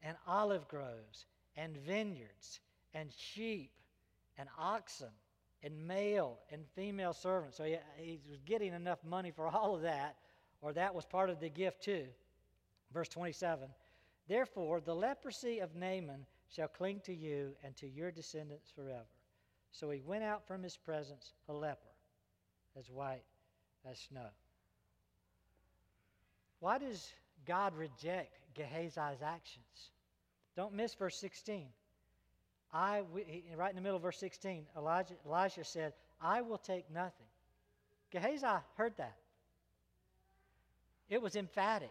[0.00, 2.60] and olive groves and vineyards
[2.94, 3.72] and sheep
[4.38, 5.08] and oxen
[5.64, 7.56] and male and female servants?
[7.56, 10.14] So he, he was getting enough money for all of that,
[10.60, 12.06] or that was part of the gift too.
[12.94, 13.68] Verse 27
[14.28, 19.08] Therefore, the leprosy of Naaman shall cling to you and to your descendants forever.
[19.72, 21.87] So he went out from his presence a leper
[22.76, 23.22] as white
[23.88, 24.26] as snow.
[26.60, 27.08] Why does
[27.46, 29.90] God reject Gehazi's actions?
[30.56, 31.66] Don't miss verse 16.
[32.72, 33.02] I,
[33.56, 37.26] right in the middle of verse 16, Elijah, Elisha said, I will take nothing.
[38.10, 39.16] Gehazi heard that.
[41.08, 41.90] It was emphatic.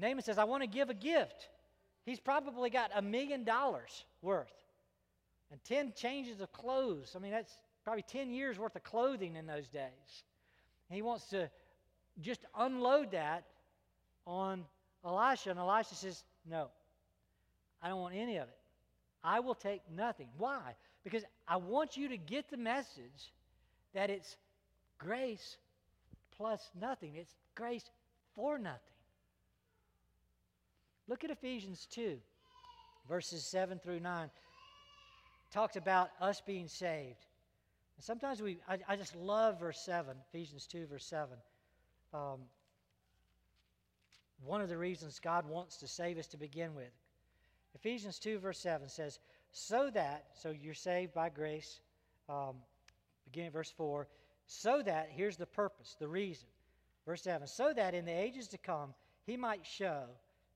[0.00, 1.48] Naaman says, I want to give a gift.
[2.04, 4.52] He's probably got a million dollars worth
[5.50, 7.14] and 10 changes of clothes.
[7.14, 10.24] I mean, that's probably 10 years worth of clothing in those days.
[10.88, 11.50] And he wants to
[12.20, 13.44] just unload that
[14.26, 14.64] on
[15.04, 15.50] Elisha.
[15.50, 16.68] And Elisha says, No,
[17.82, 18.56] I don't want any of it.
[19.22, 20.28] I will take nothing.
[20.36, 20.74] Why?
[21.02, 23.32] Because I want you to get the message
[23.94, 24.36] that it's
[24.98, 25.56] grace
[26.36, 27.90] plus nothing, it's grace
[28.34, 28.80] for nothing.
[31.06, 32.16] Look at Ephesians 2,
[33.08, 34.24] verses 7 through 9.
[34.24, 34.30] It
[35.52, 37.26] talks about us being saved.
[37.96, 41.36] And sometimes we, I, I, just love verse 7, Ephesians 2, verse 7.
[42.12, 42.40] Um,
[44.44, 46.90] one of the reasons God wants to save us to begin with.
[47.74, 49.18] Ephesians 2, verse 7 says,
[49.52, 51.80] So that, so you're saved by grace,
[52.28, 52.56] um,
[53.24, 54.08] beginning verse 4,
[54.46, 56.46] so that, here's the purpose, the reason.
[57.06, 60.04] Verse 7, so that in the ages to come he might show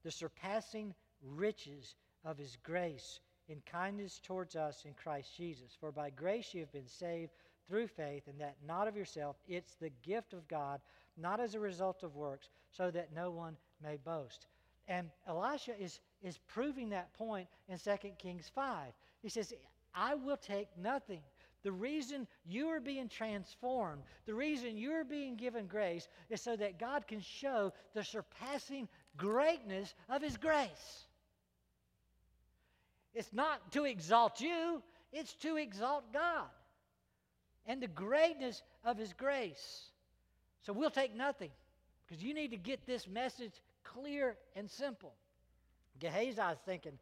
[0.03, 5.77] the surpassing riches of his grace in kindness towards us in Christ Jesus.
[5.79, 7.33] For by grace you have been saved
[7.69, 9.37] through faith, and that not of yourself.
[9.47, 10.81] It's the gift of God,
[11.17, 14.47] not as a result of works, so that no one may boast.
[14.87, 18.93] And Elisha is, is proving that point in 2 Kings 5.
[19.21, 19.53] He says,
[19.95, 21.21] I will take nothing.
[21.63, 26.79] The reason you are being transformed, the reason you're being given grace, is so that
[26.79, 31.08] God can show the surpassing greatness of His grace.
[33.19, 34.81] It's not to exalt you,
[35.13, 36.47] it's to exalt God
[37.67, 39.91] and the greatness of His grace.
[40.63, 41.51] So we'll take nothing
[42.07, 45.15] because you need to get this message clear and simple.
[46.01, 46.93] Gehazi's thinking,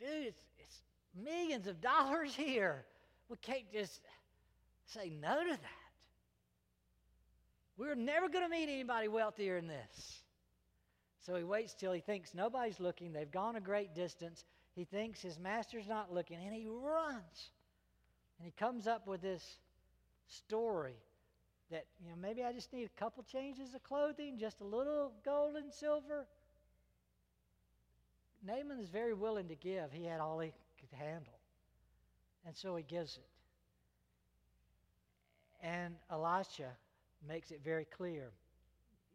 [0.00, 0.82] dude, it's, it's
[1.14, 2.84] millions of dollars here.
[3.28, 4.00] We can't just
[4.86, 5.86] say no to that.
[7.76, 10.22] We're never going to meet anybody wealthier than this.
[11.20, 13.12] So he waits till he thinks nobody's looking.
[13.12, 14.44] They've gone a great distance.
[14.76, 17.50] He thinks his master's not looking, and he runs.
[18.38, 19.56] And he comes up with this
[20.28, 20.96] story
[21.70, 25.12] that, you know, maybe I just need a couple changes of clothing, just a little
[25.24, 26.26] gold and silver.
[28.46, 29.90] Naaman is very willing to give.
[29.92, 31.40] He had all he could handle.
[32.44, 33.26] And so he gives it.
[35.66, 36.68] And Elisha
[37.26, 38.30] makes it very clear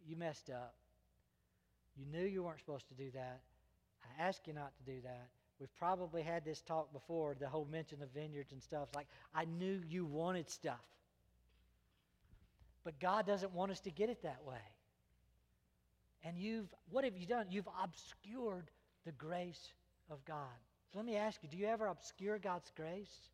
[0.07, 0.73] you messed up.
[1.95, 3.41] You knew you weren't supposed to do that.
[4.03, 5.29] I asked you not to do that.
[5.61, 8.85] We've probably had this talk before, the whole mention of vineyards and stuff.
[8.87, 9.05] It's like,
[9.35, 10.83] I knew you wanted stuff.
[12.83, 14.57] But God doesn't want us to get it that way.
[16.23, 17.45] And you've, what have you done?
[17.51, 18.71] You've obscured
[19.05, 19.71] the grace
[20.09, 20.47] of God.
[20.91, 23.29] So let me ask you do you ever obscure God's grace?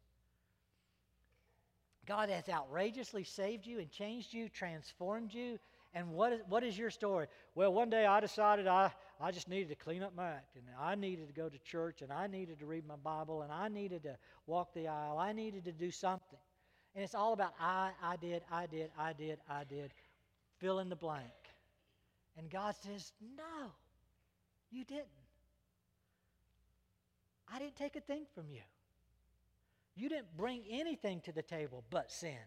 [2.06, 5.60] God has outrageously saved you and changed you, transformed you.
[5.94, 7.28] And what is, what is your story?
[7.56, 10.66] Well, one day I decided I, I just needed to clean up my act, and
[10.80, 13.68] I needed to go to church, and I needed to read my Bible, and I
[13.68, 15.18] needed to walk the aisle.
[15.18, 16.40] I needed to do something.
[16.94, 19.94] And it's all about I, I did, I did, I did, I did.
[20.60, 21.24] Fill in the blank.
[22.38, 23.72] And God says, No,
[24.72, 25.06] you didn't.
[27.52, 28.62] I didn't take a thing from you.
[29.96, 32.38] You didn't bring anything to the table but sin.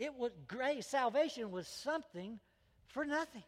[0.00, 0.86] It was grace.
[0.86, 2.40] Salvation was something
[2.88, 3.44] for nothing.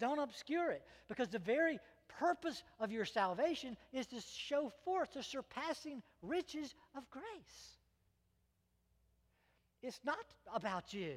[0.00, 1.78] Don't obscure it because the very
[2.08, 7.76] purpose of your salvation is to show forth the surpassing riches of grace.
[9.82, 10.24] It's not
[10.54, 11.16] about you,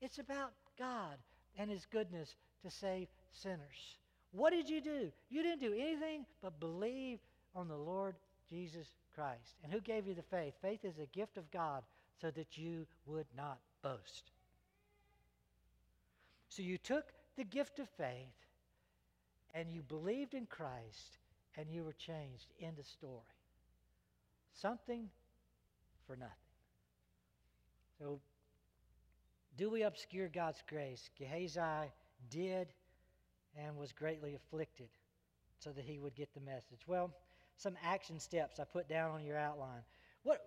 [0.00, 1.16] it's about God
[1.58, 3.98] and His goodness to save sinners.
[4.32, 5.12] What did you do?
[5.28, 7.18] You didn't do anything but believe
[7.54, 8.16] on the Lord
[8.48, 9.54] Jesus Christ.
[9.62, 10.54] And who gave you the faith?
[10.60, 11.82] Faith is a gift of God
[12.20, 14.30] so that you would not boast.
[16.48, 17.06] So you took
[17.36, 18.34] the gift of faith
[19.54, 21.18] and you believed in Christ
[21.56, 22.46] and you were changed.
[22.60, 23.20] End of story.
[24.52, 25.08] Something
[26.06, 26.32] for nothing.
[27.98, 28.20] So,
[29.56, 31.10] do we obscure God's grace?
[31.16, 31.90] Gehazi
[32.28, 32.68] did
[33.56, 34.88] and was greatly afflicted
[35.58, 36.80] so that he would get the message.
[36.86, 37.10] Well,
[37.56, 39.82] some action steps I put down on your outline.
[40.22, 40.44] What,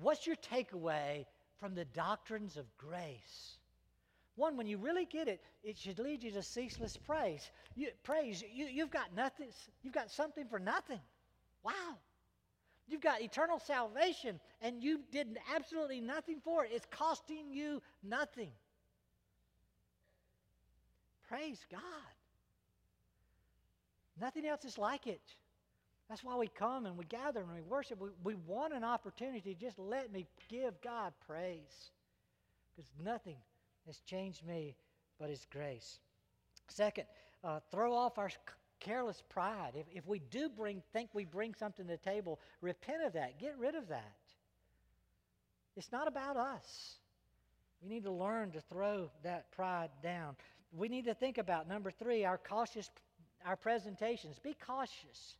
[0.00, 1.26] what's your takeaway
[1.58, 3.58] from the doctrines of grace?
[4.36, 7.50] One, when you really get it, it should lead you to ceaseless praise.
[7.74, 9.48] You, praise, you, you've got nothing,
[9.82, 11.00] you've got something for nothing.
[11.62, 11.96] Wow.
[12.86, 16.70] You've got eternal salvation, and you did absolutely nothing for it.
[16.72, 18.50] It's costing you nothing.
[21.28, 21.80] Praise God.
[24.20, 25.20] Nothing else is like it.
[26.08, 28.00] That's why we come and we gather and we worship.
[28.00, 29.54] We, we want an opportunity.
[29.54, 31.90] to Just let me give God praise.
[32.74, 33.36] Because nothing
[33.86, 34.76] has changed me
[35.18, 35.98] but His grace.
[36.68, 37.06] Second,
[37.42, 38.30] uh, throw off our
[38.80, 39.72] careless pride.
[39.74, 43.40] If, if we do bring, think we bring something to the table, repent of that.
[43.40, 44.14] Get rid of that.
[45.76, 46.96] It's not about us.
[47.82, 50.36] We need to learn to throw that pride down
[50.72, 52.90] we need to think about number three our cautious
[53.44, 55.36] our presentations be cautious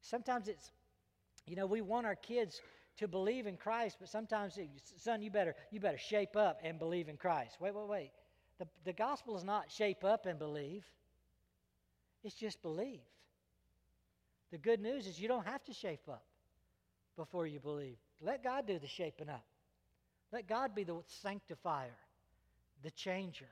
[0.00, 0.70] sometimes it's
[1.46, 2.60] you know we want our kids
[2.98, 4.58] to believe in christ but sometimes
[4.96, 7.56] son you better you better shape up and believe in christ.
[7.60, 8.10] Wait wait wait.
[8.58, 10.84] The, the gospel is not shape up and believe.
[12.24, 13.00] It's just believe.
[14.50, 16.24] The good news is you don't have to shape up
[17.16, 17.98] before you believe.
[18.20, 19.44] Let god do the shaping up.
[20.32, 21.94] Let god be the sanctifier
[22.82, 23.48] the changer.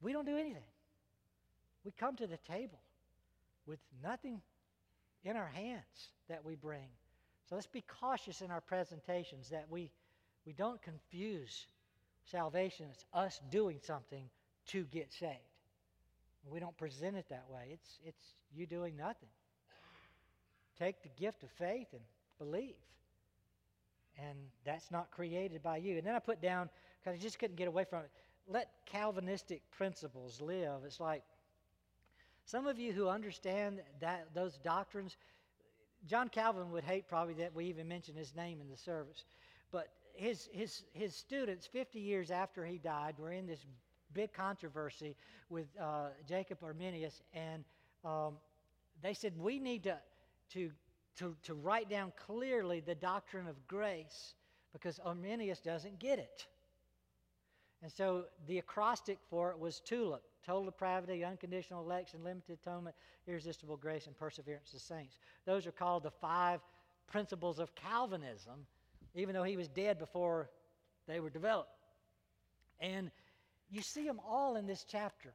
[0.00, 0.62] We don't do anything.
[1.84, 2.80] We come to the table
[3.66, 4.40] with nothing
[5.24, 6.88] in our hands that we bring.
[7.48, 9.90] So let's be cautious in our presentations that we,
[10.44, 11.66] we don't confuse
[12.24, 14.28] salvation as us doing something
[14.68, 15.38] to get saved.
[16.50, 17.70] We don't present it that way.
[17.72, 18.22] It's, it's
[18.54, 19.28] you doing nothing.
[20.78, 22.02] Take the gift of faith and
[22.38, 22.74] believe.
[24.18, 25.98] And that's not created by you.
[25.98, 26.68] And then I put down,
[27.00, 28.10] because I just couldn't get away from it,
[28.48, 30.84] let Calvinistic principles live.
[30.84, 31.22] It's like
[32.46, 35.16] some of you who understand that those doctrines,
[36.06, 39.24] John Calvin would hate probably that we even mention his name in the service.
[39.72, 43.66] But his, his, his students, 50 years after he died, were in this
[44.14, 45.16] big controversy
[45.50, 47.64] with uh, Jacob Arminius, and
[48.04, 48.34] um,
[49.02, 49.98] they said we need to,
[50.52, 50.70] to,
[51.18, 54.34] to, to write down clearly the doctrine of grace
[54.72, 56.46] because Arminius doesn't get it.
[57.82, 62.94] And so the acrostic for it was TULIP total depravity, unconditional election, limited atonement,
[63.26, 65.18] irresistible grace, and perseverance of saints.
[65.44, 66.60] Those are called the five
[67.10, 68.66] principles of Calvinism,
[69.14, 70.50] even though he was dead before
[71.08, 71.70] they were developed.
[72.80, 73.10] And
[73.70, 75.32] you see them all in this chapter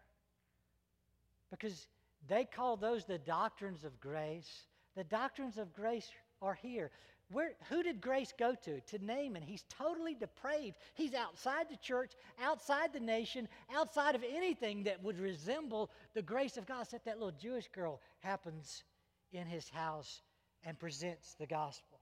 [1.50, 1.88] because
[2.28, 4.68] they call those the doctrines of grace.
[4.96, 6.10] The doctrines of grace
[6.42, 6.92] are here.
[7.32, 8.82] Where, who did grace go to?
[8.82, 9.42] To Naaman.
[9.42, 10.78] He's totally depraved.
[10.96, 16.58] He's outside the church, outside the nation, outside of anything that would resemble the grace
[16.58, 18.84] of God, except that little Jewish girl happens
[19.32, 20.22] in his house
[20.66, 22.00] and presents the gospel.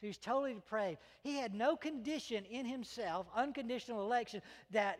[0.00, 0.98] So he's totally depraved.
[1.22, 4.42] He had no condition in himself, unconditional election,
[4.72, 4.98] that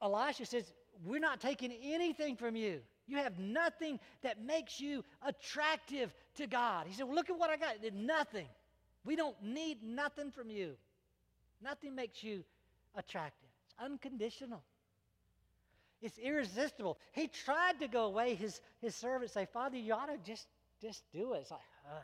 [0.00, 0.72] Elisha says,
[1.04, 2.80] We're not taking anything from you.
[3.06, 6.86] You have nothing that makes you attractive to God.
[6.86, 7.82] He said, well, Look at what I got.
[7.82, 8.46] Did Nothing.
[9.04, 10.72] We don't need nothing from you.
[11.62, 12.44] Nothing makes you
[12.96, 13.48] attractive.
[13.66, 14.62] It's unconditional.
[16.02, 16.98] It's irresistible.
[17.12, 18.34] He tried to go away.
[18.34, 20.46] His, his servants say, Father, you ought to just,
[20.82, 21.38] just do it.
[21.42, 21.60] It's like,
[21.90, 21.98] uh,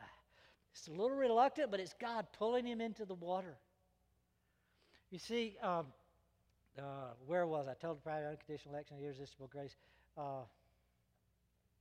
[0.73, 3.55] it's a little reluctant, but it's God pulling him into the water.
[5.11, 5.85] You see, um,
[6.79, 7.73] uh, where was I?
[7.73, 9.75] Told Total private unconditional election, irresistible grace.
[10.17, 10.41] Uh,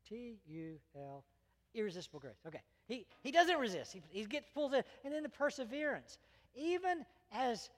[0.06, 1.24] T U L,
[1.74, 2.34] irresistible grace.
[2.46, 2.60] Okay.
[2.86, 4.82] He, he doesn't resist, he, he gets pulled in.
[5.04, 6.18] And then the perseverance.
[6.54, 7.70] Even as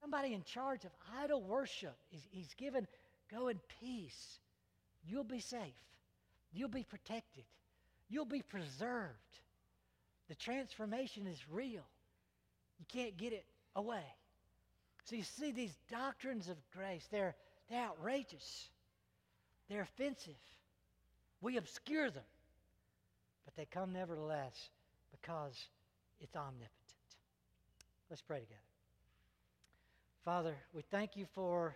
[0.00, 0.90] somebody in charge of
[1.22, 2.86] idol worship, he's, he's given,
[3.30, 4.38] go in peace.
[5.04, 5.60] You'll be safe,
[6.52, 7.44] you'll be protected,
[8.08, 9.16] you'll be preserved.
[10.28, 11.82] The transformation is real.
[12.78, 14.04] You can't get it away.
[15.04, 17.34] So you see these doctrines of grace, they're,
[17.68, 18.68] they're outrageous.
[19.68, 20.34] They're offensive.
[21.40, 22.24] We obscure them,
[23.50, 24.68] but they come nevertheless
[25.10, 25.54] because
[26.20, 26.70] it's omnipotent.
[28.08, 28.60] Let's pray together.
[30.24, 31.74] Father, we thank you for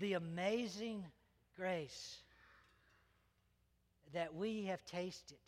[0.00, 1.04] the amazing
[1.56, 2.18] grace
[4.12, 5.38] that we have tasted.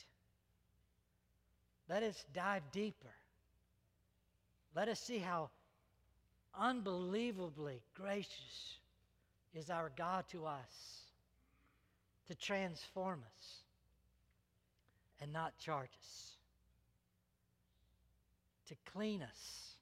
[1.88, 3.14] Let us dive deeper.
[4.74, 5.50] Let us see how
[6.58, 8.78] unbelievably gracious
[9.54, 11.02] is our God to us
[12.28, 13.62] to transform us
[15.20, 16.36] and not charge us,
[18.68, 19.74] to clean us,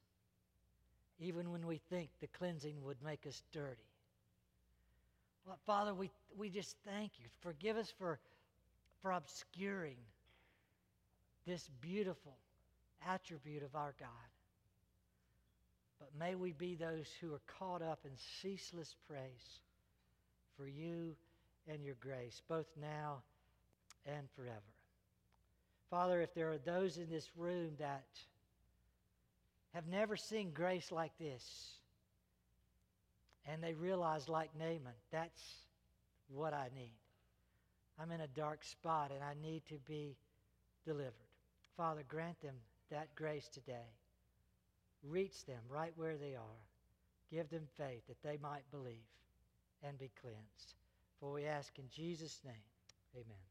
[1.20, 3.82] even when we think the cleansing would make us dirty.
[5.47, 7.26] Well, Father, we, we just thank you.
[7.41, 8.18] Forgive us for,
[9.03, 9.97] for obscuring
[11.47, 12.36] this beautiful
[13.07, 14.09] attribute of our God.
[15.99, 18.11] But may we be those who are caught up in
[18.43, 19.61] ceaseless praise
[20.57, 21.16] for you
[21.66, 23.22] and your grace, both now
[24.07, 24.78] and forever.
[25.91, 28.07] Father, if there are those in this room that
[29.74, 31.78] have never seen grace like this,
[33.47, 35.43] and they realize, like Naaman, that's
[36.28, 36.93] what I need.
[38.01, 40.16] I'm in a dark spot and I need to be
[40.84, 41.12] delivered.
[41.76, 42.55] Father, grant them
[42.91, 43.91] that grace today.
[45.03, 46.62] Reach them right where they are.
[47.30, 49.07] Give them faith that they might believe
[49.82, 50.74] and be cleansed.
[51.20, 52.55] For we ask in Jesus' name,
[53.14, 53.47] amen.